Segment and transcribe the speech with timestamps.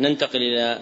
[0.00, 0.80] ننتقل إلى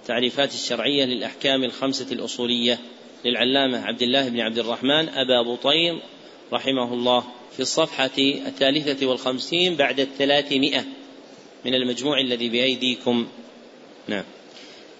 [0.00, 2.78] التعريفات الشرعية للأحكام الخمسة الأصولية
[3.24, 6.00] للعلامة عبد الله بن عبد الرحمن أبا بطين
[6.52, 7.24] رحمه الله
[7.56, 10.84] في الصفحة الثالثة والخمسين بعد الثلاثمائة
[11.64, 13.26] من المجموع الذي بأيديكم.
[14.08, 14.24] نعم.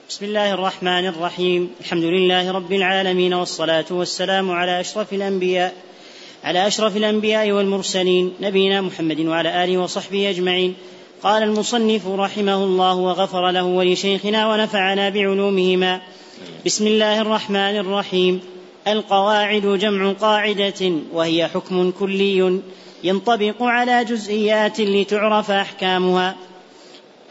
[0.09, 1.71] بسم الله الرحمن الرحيم.
[1.81, 5.75] الحمد لله رب العالمين والصلاة والسلام على أشرف الأنبياء
[6.45, 10.75] على أشرف الأنبياء والمرسلين نبينا محمد وعلى آله وصحبه أجمعين.
[11.23, 16.01] قال المصنف رحمه الله وغفر له ولشيخنا ونفعنا بعلومهما.
[16.67, 18.41] بسم الله الرحمن الرحيم.
[18.89, 22.61] القواعد جمع قاعدة وهي حكم كلي
[23.05, 26.37] ينطبق على جزئيات لتعرف أحكامها.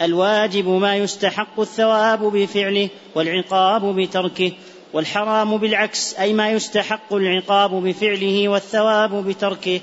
[0.01, 4.51] الواجب ما يستحق الثواب بفعله والعقاب بتركه
[4.93, 9.79] والحرام بالعكس أي ما يستحق العقاب بفعله والثواب بتركه.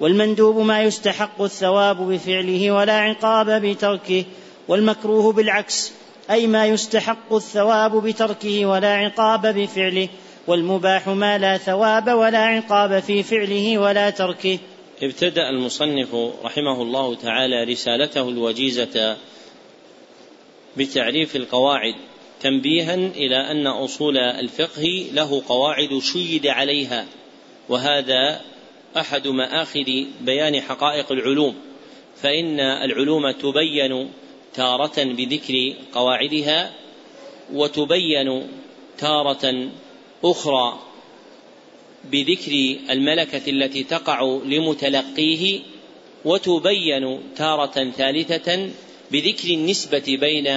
[0.00, 4.24] والمندوب ما يستحق الثواب بفعله ولا عقاب بتركه
[4.68, 5.92] والمكروه بالعكس
[6.30, 10.08] أي ما يستحق الثواب بتركه ولا عقاب بفعله
[10.46, 14.58] والمباح ما لا ثواب ولا عقاب في فعله ولا تركه.
[15.02, 19.16] ابتدأ المصنف رحمه الله تعالى رسالته الوجيزة
[20.76, 21.94] بتعريف القواعد
[22.40, 27.06] تنبيها إلى أن أصول الفقه له قواعد شيد عليها
[27.68, 28.40] وهذا
[28.96, 31.54] أحد مآخذ بيان حقائق العلوم
[32.22, 34.10] فإن العلوم تبين
[34.54, 36.72] تارة بذكر قواعدها
[37.52, 38.48] وتبين
[38.98, 39.68] تارة
[40.24, 40.78] أخرى
[42.04, 45.60] بذكر الملكة التي تقع لمتلقيه
[46.24, 48.68] وتبين تارة ثالثة
[49.10, 50.48] بذكر النسبة بين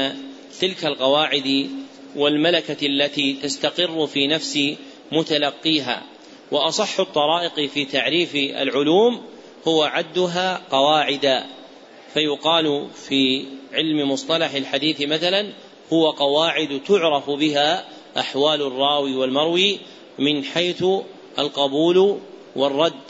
[0.59, 1.69] تلك القواعد
[2.15, 4.59] والملكة التي تستقر في نفس
[5.11, 6.03] متلقيها.
[6.51, 9.21] وأصح الطرائق في تعريف العلوم
[9.67, 11.43] هو عدها قواعد.
[12.13, 15.53] فيقال في علم مصطلح الحديث مثلا
[15.93, 17.85] هو قواعد تعرف بها
[18.17, 19.79] أحوال الراوي والمروي
[20.19, 20.85] من حيث
[21.39, 22.19] القبول
[22.55, 23.01] والرد.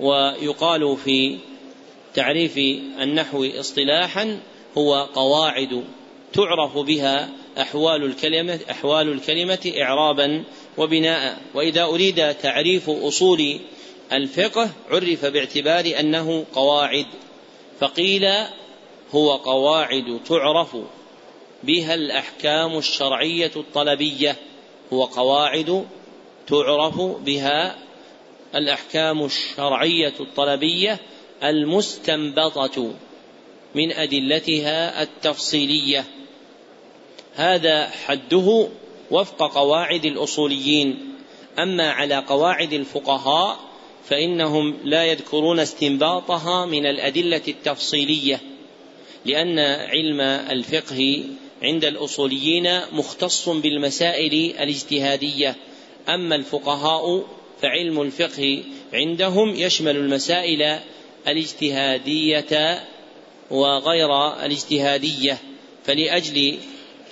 [0.00, 1.38] ويقال في
[2.14, 2.58] تعريف
[3.00, 4.40] النحو اصطلاحا
[4.78, 5.84] هو قواعد
[6.32, 10.44] تعرف بها أحوال الكلمة أحوال الكلمة اعرابا
[10.78, 13.60] وبناء وإذا أريد تعريف أصول
[14.12, 17.06] الفقه عرف باعتبار أنه قواعد
[17.80, 18.24] فقيل
[19.14, 20.76] هو قواعد تعرف
[21.62, 24.36] بها الأحكام الشرعية الطلبية
[24.92, 25.86] هو قواعد
[26.46, 27.76] تعرف بها
[28.54, 30.98] الأحكام الشرعية الطلبية
[31.42, 32.94] المستنبطة
[33.74, 36.04] من أدلتها التفصيلية.
[37.34, 38.68] هذا حده
[39.10, 40.98] وفق قواعد الأصوليين.
[41.58, 43.58] أما على قواعد الفقهاء
[44.08, 48.40] فإنهم لا يذكرون استنباطها من الأدلة التفصيلية
[49.24, 51.24] لأن علم الفقه
[51.62, 55.56] عند الأصوليين مختص بالمسائل الاجتهادية.
[56.08, 57.24] أما الفقهاء
[57.62, 58.62] فعلم الفقه
[58.92, 60.78] عندهم يشمل المسائل
[61.28, 62.84] الاجتهادية
[63.50, 65.38] وغير الاجتهادية.
[65.84, 66.58] فلأجل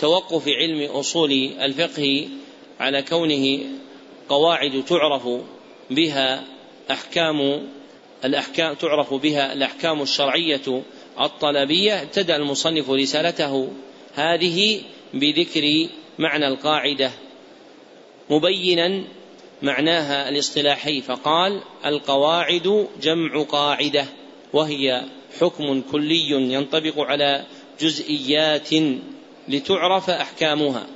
[0.01, 2.29] توقف علم أصول الفقه
[2.81, 3.59] على كونه
[4.29, 5.29] قواعد تعرف
[5.91, 6.45] بها
[6.91, 7.69] أحكام
[8.25, 10.83] الأحكام تعرف بها الأحكام الشرعية
[11.21, 12.03] الطلبية.
[12.03, 13.69] ابتدأ المصنف رسالته
[14.15, 14.81] هذه
[15.15, 15.89] بذكر
[16.19, 17.11] معنى القاعدة.
[18.31, 19.05] مبينا
[19.63, 24.07] معناها الاصطلاحي فقال القواعد جمع قاعدة
[24.53, 25.05] وهي
[25.41, 27.45] حكم كلي ينطبق على
[27.81, 28.71] جزئيات
[29.49, 30.87] لتعرف أحكامها.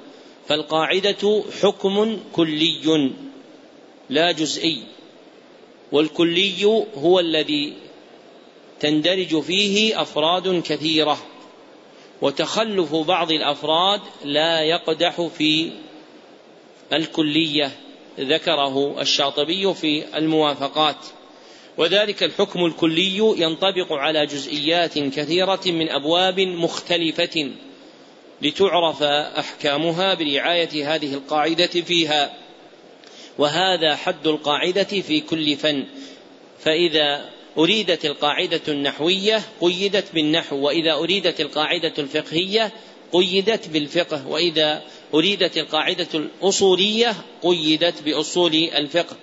[0.48, 3.10] فالقاعدة حكم كلي
[4.10, 4.82] لا جزئي.
[5.92, 6.64] والكلي
[6.97, 7.72] هو الذي
[8.81, 11.19] تندرج فيه أفراد كثيرة.
[12.22, 15.70] وتخلف بعض الأفراد لا يقدح في
[16.92, 17.70] الكلية
[18.20, 20.97] ذكره الشاطبي في الموافقات.
[21.78, 27.50] وذلك الحكم الكلي ينطبق على جزئيات كثيرة من أبواب مختلفة.
[28.43, 32.35] لتعرف أحكامها برعاية هذه القاعدة فيها.
[33.38, 35.85] وهذا حد القاعدة في كل فن.
[36.61, 42.73] فإذا أريدت القاعدة النحوية قيدت بالنحو وإذا أريدت القاعدة الفقهية
[43.12, 44.82] قيدت بالفقه وإذا
[45.14, 49.17] أريدت القاعدة الأصولية قيدت بأصول الفقه.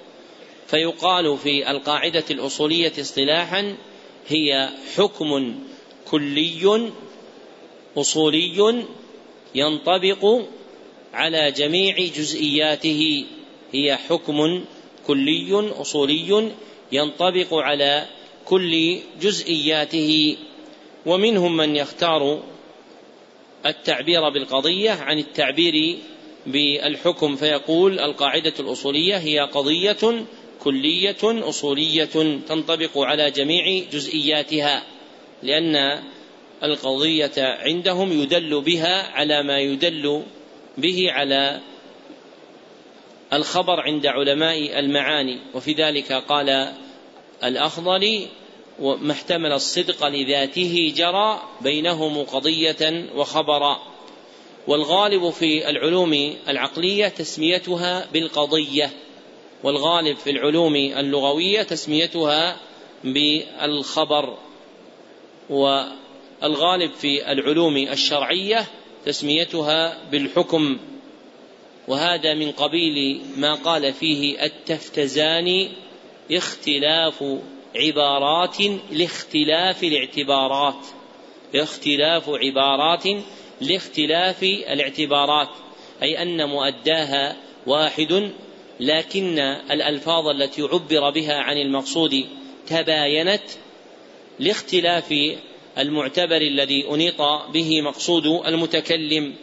[0.68, 3.76] فيقال في القاعدة الأصولية اصطلاحا
[4.28, 5.60] هي حكم
[6.12, 6.92] كلي
[7.98, 8.84] أصولي
[9.56, 10.42] ينطبق
[11.14, 13.26] على جميع جزئياته.
[13.72, 14.66] هي حكم
[15.08, 16.52] كلي أصولي
[16.92, 18.06] ينطبق على
[18.46, 20.38] كل جزئياته.
[21.06, 22.44] ومنهم من يختار
[23.66, 25.98] التعبير بالقضية عن التعبير
[26.48, 30.26] بالحكم فيقول القاعدة الأصولية هي قضية
[30.60, 32.06] كلية أصولية
[32.48, 34.84] تنطبق على جميع جزئياتها
[35.44, 36.04] لأن
[36.64, 40.24] القضية عندهم يدل بها على ما يدل
[40.78, 41.62] به على
[43.34, 45.40] الخبر عند علماء المعاني.
[45.54, 46.74] وفي ذلك قال
[47.44, 48.28] الأخضر
[48.80, 53.82] وما احتمل الصدق لذاته جرى بينهم قضية وخبرا
[54.68, 58.92] والغالب في العلوم العقلية تسميتها بالقضية.
[59.64, 62.58] والغالب في العلوم اللغوية تسميتها
[63.04, 64.38] بالخبر.
[66.42, 68.66] والغالب في العلوم الشرعية
[69.06, 70.78] تسميتها بالحكم
[71.88, 75.72] وهذا من قبيل ما قال فيه التفتزاني
[76.32, 77.24] اختلاف
[77.76, 78.58] عبارات
[78.92, 80.86] لاختلاف الاعتبارات
[81.56, 83.04] اختلاف عبارات
[83.62, 85.50] لاختلاف الاعتبارات
[86.04, 87.36] أي أن مؤداها
[87.68, 88.32] واحد
[88.80, 89.40] لكن
[89.72, 92.26] الألفاظ التي عبر بها عن المقصود
[92.68, 93.44] تباينت
[94.40, 95.14] لاختلاف
[95.78, 97.22] المعتبر الذي أنيط
[97.54, 99.34] به مقصود المتكلم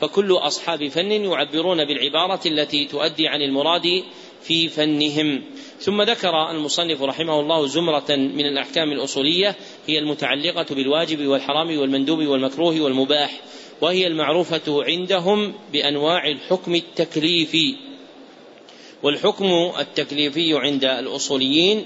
[0.00, 4.02] فكل أصحاب فن يعبرون بالعبارة التي تؤدي عن المراد
[4.42, 5.42] في فنهم.
[5.80, 9.56] ثم ذكر المصنف رحمه الله زمرة من الأحكام الأصولية
[9.86, 13.40] هي المتعلقة بالواجب والحرام والمندوب والمكروه والمباح
[13.80, 17.76] وهي المعروفة عندهم بأنواع الحكم التكليفي.
[19.02, 21.84] والحكم التكليفي عند الأصوليين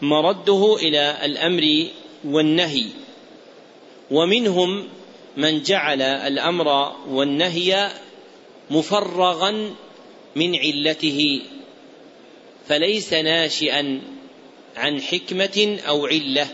[0.00, 1.86] مرده إلى الأمر
[2.24, 2.84] والنهي.
[4.14, 4.88] ومنهم
[5.36, 7.90] من جعل الأمر والنهي
[8.70, 9.74] مفرغا
[10.36, 11.40] من علته
[12.68, 14.00] فليس ناشئا
[14.76, 16.46] عن حكمة أو علة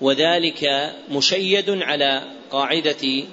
[0.00, 3.24] وذلك مشيد على قاعدة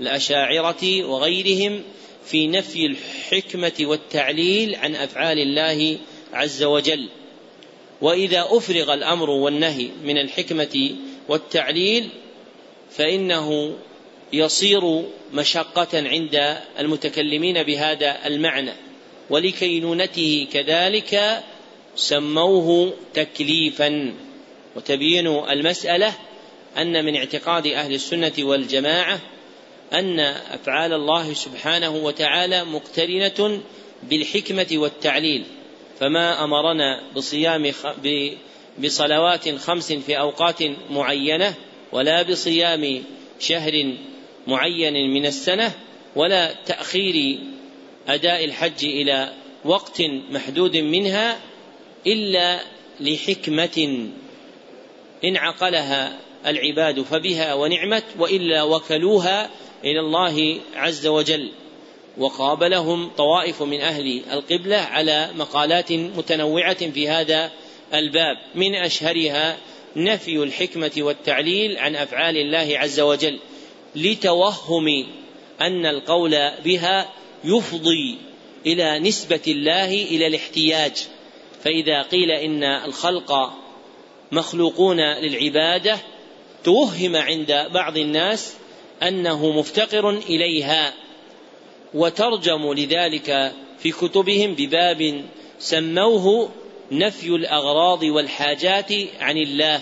[0.00, 1.82] الأشاعرة وغيرهم
[2.24, 5.98] في نفي الحكمة والتعليل عن أفعال الله
[6.32, 7.08] عز وجل.
[8.00, 10.96] وإذا أفرغ الأمر والنهي من الحكمة
[11.28, 12.08] والتعليل
[12.90, 13.76] فإنه
[14.32, 15.02] يصير
[15.32, 18.72] مشقة عند المتكلمين بهذا المعنى
[19.30, 21.42] ولكينونته كذلك
[21.96, 24.14] سموه تكليفا.
[24.76, 26.14] وتبيين المسألة
[26.76, 29.20] أن من اعتقاد أهل السنة والجماعة
[29.92, 33.60] أن أفعال الله سبحانه وتعالى مقترنة
[34.02, 35.44] بالحكمة والتعليل.
[36.00, 37.72] فما أمرنا بصيام
[38.78, 41.54] بصلوات خمس في أوقات معينة
[41.92, 43.02] ولا بصيام
[43.40, 43.94] شهر
[44.46, 45.72] معين من السنة
[46.16, 47.38] ولا تأخير
[48.08, 49.32] أداء الحج إلى
[49.64, 51.40] وقت محدود منها
[52.06, 52.60] إلا
[53.00, 54.08] لحكمة
[55.24, 59.50] إن عقلها العباد فبها ونعمت وإلا وكلوها
[59.84, 61.52] إلى الله عز وجل
[62.18, 67.50] وقابلهم طوائف من أهل القبلة على مقالات متنوعة في هذا
[67.94, 69.56] الباب من أشهرها
[69.96, 73.38] نفي الحكمة والتعليل عن أفعال الله عز وجل
[73.96, 75.06] لتوهم
[75.60, 77.12] أن القول بها
[77.44, 78.18] يفضي
[78.66, 80.92] إلى نسبة الله إلى الاحتياج.
[81.64, 83.32] فإذا قيل إن الخلق
[84.32, 85.98] مخلوقون للعبادة
[86.64, 88.54] توهم عند بعض الناس
[89.02, 90.94] أنه مفتقر إليها
[91.94, 95.24] وترجموا لذلك في كتبهم بباب
[95.58, 96.50] سموه
[96.92, 99.80] نفي الأغراض والحاجات عن الله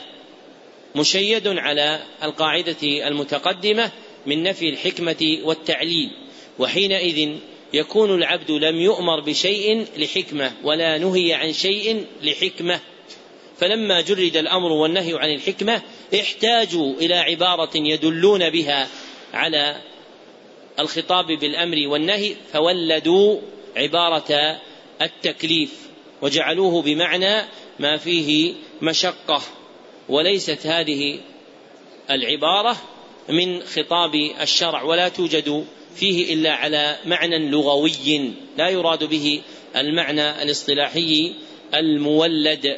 [0.96, 3.90] مشيد على القاعدة المتقدمة
[4.26, 6.10] من نفي الحكمة والتعليل.
[6.58, 7.36] وحينئذ
[7.74, 12.80] يكون العبد لم يؤمر بشيء لحكمة ولا نهي عن شيء لحكمة.
[13.58, 15.82] فلما جرد الأمر والنهي عن الحكمة
[16.20, 18.88] احتاجوا إلى عبارة يدلون بها
[19.34, 19.76] على
[20.78, 23.40] الخطاب بالأمر والنهي فولدوا
[23.76, 24.60] عبارة
[25.02, 25.87] التكليف.
[26.22, 27.48] وجعلوه بمعنى
[27.78, 29.42] ما فيه مشقة.
[30.08, 31.20] وليست هذه
[32.10, 32.76] العبارة
[33.28, 35.64] من خطاب الشرع ولا توجد
[35.96, 39.42] فيه إلا على معنى لغوي لا يراد به
[39.76, 41.34] المعنى الاصطلاحي
[41.74, 42.76] المولد.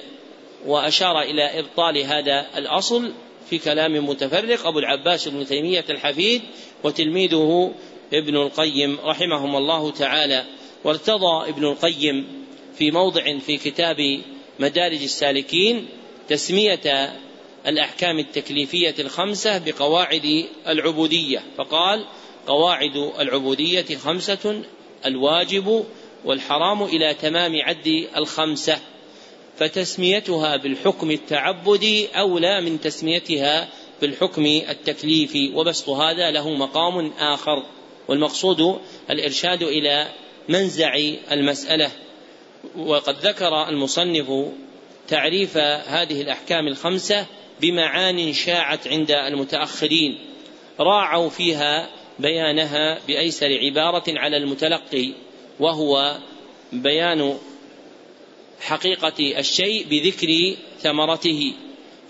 [0.66, 3.12] وأشار إلى إبطال هذا الأصل
[3.50, 6.42] في كلام متفرق أبو العباس بن تيمية الحفيد
[6.85, 7.75] وتلميذه
[8.12, 10.44] ابن القيم رحمهم الله تعالى.
[10.85, 12.39] وارتضى ابن القيم
[12.81, 14.21] في موضع في كتاب
[14.59, 15.89] مدارج السالكين
[16.29, 17.13] تسمية
[17.67, 21.43] الأحكام التكليفية الخمسة بقواعد العبودية.
[21.59, 22.05] فقال
[22.47, 24.63] قواعد العبودية خمسة
[25.07, 25.85] الواجب
[26.25, 28.79] والحرام إلى تمام عد الخمسة.
[29.57, 33.69] فتسميتها بالحكم التعبدي أولى من تسميتها
[34.01, 37.67] بالحكم التكليفي وبسط هذا له مقام آخر
[38.09, 40.09] والمقصود الإرشاد إلى
[40.49, 40.95] منزع
[41.33, 41.91] المسألة.
[42.76, 44.31] وقد ذكر المصنف
[45.09, 47.26] تعريف هذه الأحكام الخمسة
[47.61, 50.19] بمعان شاعت عند المتأخرين
[50.81, 51.88] راعوا فيها
[52.19, 55.12] بيانها بأيسر عبارة على المتلقي
[55.61, 56.19] وهو
[56.73, 57.38] بيان
[58.61, 61.52] حقيقة الشيء بذكر ثمرته.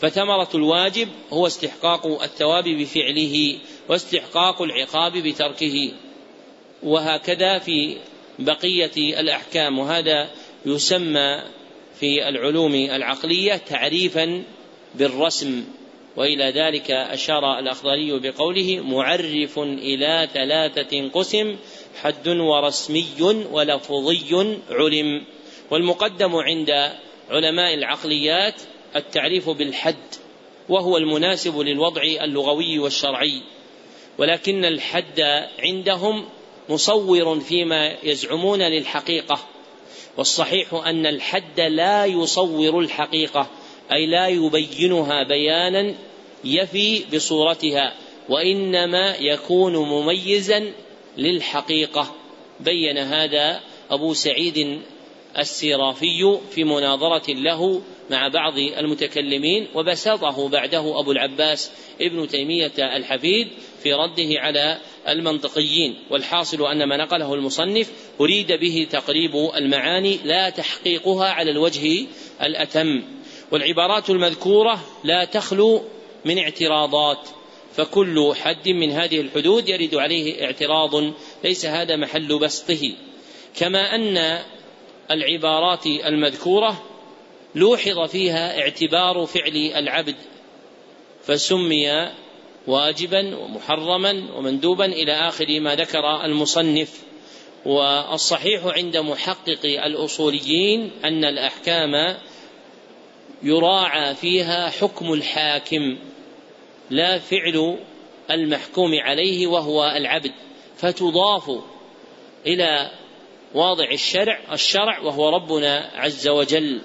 [0.01, 5.93] فثمرة الواجب هو استحقاق الثواب بفعله واستحقاق العقاب بتركه.
[6.83, 7.97] وهكذا في
[8.39, 10.31] بقية الأحكام وهذا
[10.67, 11.43] يسمى
[12.01, 14.43] في العلوم العقلية تعريفا
[14.95, 15.65] بالرسم
[16.17, 21.57] وإلى ذلك أشار الأخضري بقوله معرف إلى ثلاثة قسم
[22.03, 23.07] حد ورسمي
[23.53, 25.25] ولفظي علم.
[25.71, 26.71] والمقدم عند
[27.31, 28.63] علماء العقليات
[28.97, 30.15] التعريف بالحد
[30.69, 33.43] وهو المناسب للوضع اللغوي والشرعي.
[34.19, 35.21] ولكن الحد
[35.59, 36.25] عندهم
[36.69, 39.39] مصور فيما يزعمون للحقيقة.
[40.21, 43.51] والصحيح أن الحد لا يصور الحقيقة
[43.93, 45.95] أي لا يبينها بيانا
[46.45, 47.95] يفي بصورتها
[48.29, 50.73] وإنما يكون مميزا
[51.17, 52.15] للحقيقة.
[52.61, 53.61] بين هذا
[53.91, 54.81] أبو سعيد
[55.39, 63.49] السيرافي في مناظرة له مع بعض المتكلمين وبسطه بعده أبو العباس ابن تيمية الحفيد
[63.83, 64.79] في رده على
[65.11, 67.91] المنطقيين والحاصل أن ما نقله المصنف
[68.21, 72.07] أريد به تقريب المعاني لا تحقيقها على الوجه
[72.43, 73.03] الأتم.
[73.53, 75.83] والعبارات المذكورة لا تخلو
[76.25, 77.29] من اعتراضات
[77.77, 81.13] فكل حد من هذه الحدود يرد عليه اعتراض
[81.45, 82.93] ليس هذا محل بسطه.
[83.57, 84.39] كما أن
[85.11, 86.83] العبارات المذكورة
[87.55, 90.17] لوحظ فيها اعتبار فعل العبد
[91.23, 92.11] فسمي
[92.67, 97.11] واجبا ومحرما ومندوبا إلى آخر ما ذكر المصنف.
[97.67, 102.17] والصحيح عند محقق الأصوليين أن الأحكام
[103.43, 105.99] يراعى فيها حكم الحاكم
[106.91, 107.79] لا فعل
[108.31, 110.33] المحكوم عليه وهو العبد
[110.77, 111.51] فتضاف
[112.47, 112.91] إلى
[113.55, 116.81] واضع الشرع الشرع وهو ربنا عز وجل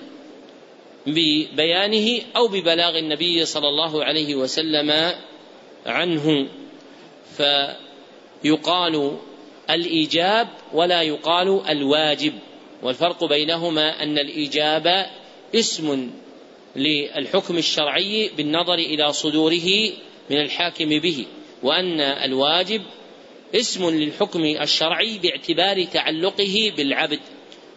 [1.08, 5.12] ببيانه أو ببلاغ النبي صلى الله عليه وسلم
[5.86, 6.48] عنه
[7.38, 9.18] فيقال
[9.70, 12.34] الإيجاب ولا يقال الواجب.
[12.84, 15.06] والفرق بينهما أن الإيجاب
[15.56, 16.12] اسم
[16.75, 19.92] للحكم الشرعي بالنظر إلى صدوره
[20.30, 21.25] من الحاكم به
[21.63, 22.82] وأن الواجب
[23.56, 27.20] اسم للحكم الشرعي باعتبار تعلقه بالعبد.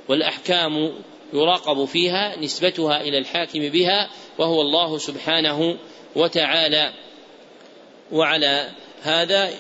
[0.09, 0.93] والأحكام
[1.33, 5.77] يراقب فيها نسبتها إلى الحاكم بها وهو الله سبحانه
[6.17, 6.93] وتعالى.
[8.13, 8.71] وعلى
[9.03, 9.51] هذا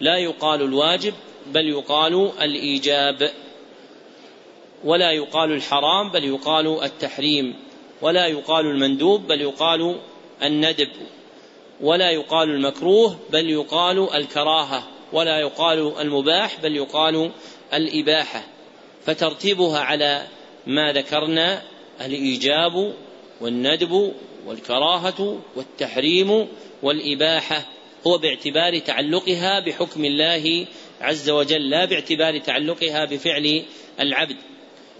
[0.00, 1.14] لا يقال الواجب
[1.46, 3.30] بل يقال الإيجاب.
[4.84, 7.54] ولا يقال الحرام بل يقال التحريم.
[8.02, 10.00] ولا يقال المندوب بل يقال
[10.42, 10.88] الندب.
[11.80, 14.82] ولا يقال المكروه بل يقال الكراهة.
[15.12, 17.30] ولا يقال المباح بل يقال
[17.74, 18.42] الإباحة.
[19.06, 20.26] فترتيبها على
[20.66, 21.62] ما ذكرنا
[22.00, 22.94] الإيجاب
[23.40, 24.12] والندب
[24.46, 26.48] والكراهة والتحريم
[26.82, 27.75] والإباحة.
[28.06, 30.66] هو باعتبار تعلقها بحكم الله
[31.00, 33.62] عز وجل لا باعتبار تعلقها بفعل
[34.00, 34.36] العبد.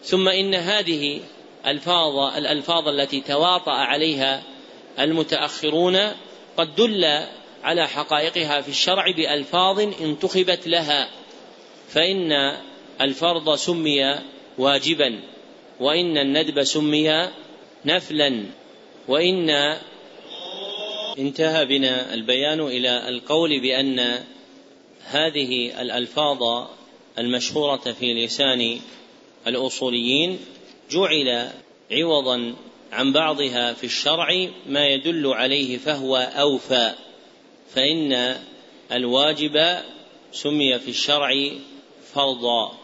[0.02, 1.20] ثم إن هذه
[1.66, 4.42] الفاظ الألفاظ التي تواطأ عليها
[4.98, 5.96] المتأخرون
[6.56, 7.04] قد دل
[7.64, 11.08] على حقائقها في الشرع بألفاظ انتخبت لها.
[11.88, 12.32] فإن
[13.00, 14.18] الفرض سمي
[14.58, 15.20] واجبا
[15.80, 17.28] وإن الندب سمي
[17.84, 18.44] نفلا
[19.08, 19.76] وإن
[21.18, 24.24] انتهى بنا البيان إلى القول بأن
[25.04, 26.68] هذه الألفاظ
[27.18, 28.80] المشهورة في لسان
[29.46, 30.38] الأصوليين
[30.90, 31.50] جعل
[31.92, 32.54] عوضا
[32.92, 36.94] عن بعضها في الشرع ما يدل عليه فهو أوفى
[37.74, 38.36] فإن
[38.92, 39.78] الواجب
[40.32, 41.50] سمي في الشرع
[42.14, 42.78] فرضا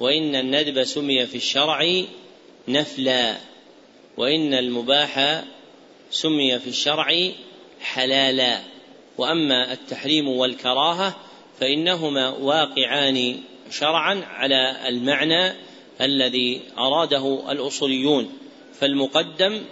[0.00, 2.02] وإن الندب سمي في الشرع
[2.68, 3.36] نفلا
[4.16, 5.44] وإن المباح
[6.10, 7.32] سمي في الشرع
[7.94, 8.60] حلالا.
[9.18, 11.16] وأما التحريم والكراهة
[11.60, 13.36] فإنهما واقعان
[13.70, 15.52] شرعا على المعنى
[16.00, 18.32] الذي أراده الأصوليون.
[18.80, 19.62] فالمقدم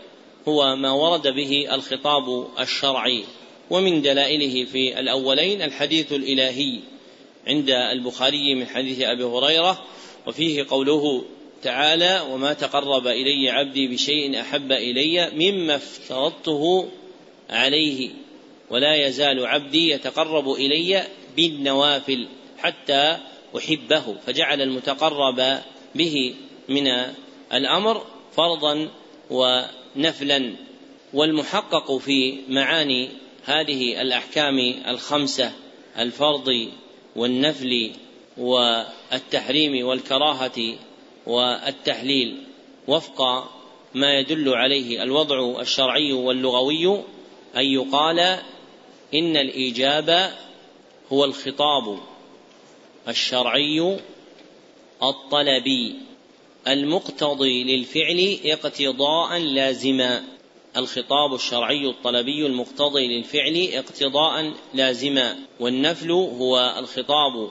[0.48, 3.24] هو ما ورد به الخطاب الشرعي.
[3.70, 6.80] ومن دلائله في الأولين الحديث الإلهي
[7.46, 9.84] عند البخاري من حديث أبي هريرة
[10.26, 11.24] وفيه قوله
[11.62, 16.88] تعالى وما تقرب إلي عبدي بشيء أحب إلي مما افترضته
[17.50, 18.10] عليه
[18.70, 23.18] ولا يزال عبدي يتقرب إلي بالنوافل حتى
[23.56, 25.58] أحبه فجعل المتقرب
[25.94, 26.34] به
[26.68, 26.86] من
[27.52, 28.88] الأمر فرضا
[29.30, 30.54] ونفلا.
[31.14, 33.08] والمحقق في معاني
[33.44, 34.58] هذه الأحكام
[34.88, 35.52] الخمسة
[35.98, 36.68] الفرض
[37.16, 37.90] والنفل
[38.36, 40.74] والتحريم والكراهة
[41.26, 42.42] والتحليل
[42.88, 43.22] وفق
[43.94, 47.00] ما يدل عليه الوضع الشرعي واللغوي
[47.56, 48.18] أن يقال
[49.14, 50.32] إن الإيجاب
[51.12, 51.98] هو الخطاب
[53.08, 53.98] الشرعي
[55.02, 55.94] الطلبي
[56.68, 60.24] المقتضي للفعل اقتضاء لازما
[60.76, 67.50] الخطاب الشرعي الطلبي المقتضي للفعل اقتضاء لازما والنفل هو الخطاب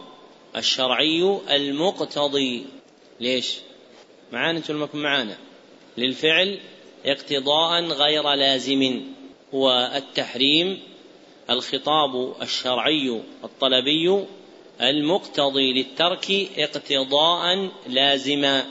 [0.56, 2.66] الشرعي المقتضي.
[3.20, 3.56] ليش؟
[4.32, 5.38] معانا أنتم معانا.
[5.98, 6.60] للفعل
[7.06, 9.02] اقتضاء غير لازم.
[9.54, 10.80] والتحريم
[11.50, 14.26] الخطاب الشرعي الطلبي
[14.82, 18.66] المقتضي للترك اقتضاء لازما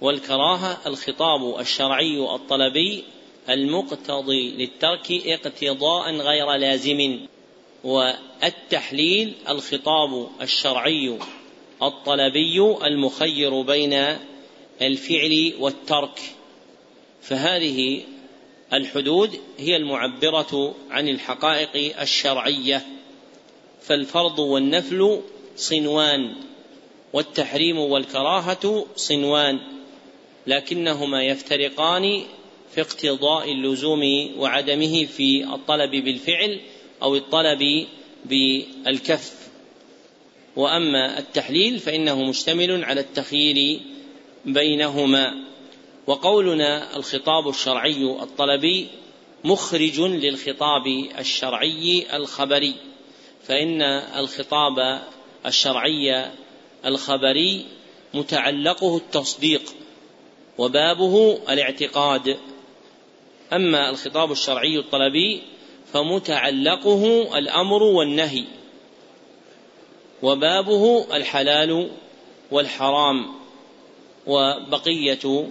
[0.00, 3.04] والكراهة الخطاب الشرعي الطلبي
[3.48, 7.20] المقتضي للترك اقتضاء غير لازم
[7.84, 11.18] والتحليل الخطاب الشرعي
[11.82, 14.04] الطلبي المخير بين
[14.82, 16.20] الفعل والترك
[17.22, 18.02] فهذه
[18.72, 22.86] الحدود هي المعبرة عن الحقائق الشرعية
[23.82, 25.20] فالفرض والنفل
[25.56, 26.34] صنوان
[27.12, 29.58] والتحريم والكراهة صنوان
[30.46, 32.22] لكنهما يفترقان
[32.74, 36.60] في اقتضاء اللزوم وعدمه في الطلب بالفعل
[37.02, 37.86] أو الطلب
[38.24, 39.32] بالكف.
[40.56, 43.80] وأما التحليل فإنه مشتمل على التخيير
[44.44, 45.34] بينهما.
[46.08, 48.88] وقولنا الخطاب الشرعي الطلبي
[49.44, 50.86] مخرج للخطاب
[51.18, 52.74] الشرعي الخبري
[53.42, 53.82] فإن
[54.16, 55.02] الخطاب
[55.46, 56.30] الشرعي
[56.86, 57.66] الخبري
[58.14, 59.62] متعلقه التصديق
[60.58, 62.36] وبابه الاعتقاد.
[63.52, 65.42] أما الخطاب الشرعي الطلبي
[65.92, 68.44] فمتعلقه الأمر والنهي
[70.22, 71.90] وبابه الحلال
[72.50, 73.26] والحرام
[74.26, 75.48] وبقية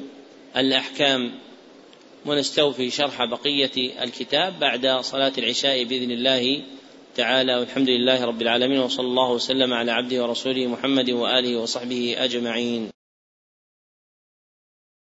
[0.58, 1.32] الأحكام
[2.26, 6.64] ونستوفي شرح بقية الكتاب بعد صلاة العشاء بإذن الله
[7.16, 12.97] تعالى والحمد لله رب العالمين وصلى الله وسلم على عبده ورسوله محمد وآله وصحبه أجمعين.